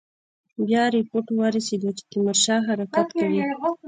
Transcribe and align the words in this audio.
بیا 0.67 0.83
رپوټ 0.95 1.25
ورسېد 1.33 1.83
چې 1.97 2.03
تیمورشاه 2.11 2.59
حرکت 2.67 3.07
کوي. 3.19 3.41